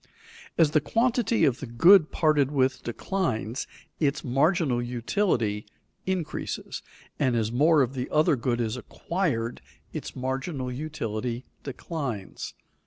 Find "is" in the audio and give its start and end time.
8.59-8.75